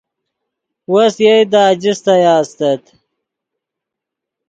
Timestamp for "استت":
2.41-2.83